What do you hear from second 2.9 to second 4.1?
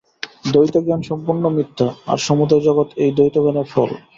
এই দ্বৈতজ্ঞানের ফল।